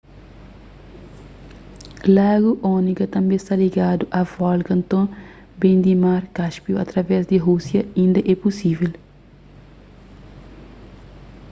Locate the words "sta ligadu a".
3.41-4.21